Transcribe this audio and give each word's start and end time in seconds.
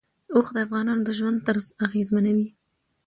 اوښ 0.35 0.47
د 0.55 0.57
افغانانو 0.65 1.03
د 1.05 1.09
ژوند 1.17 1.37
طرز 1.47 1.65
اغېزمنوي. 1.85 2.47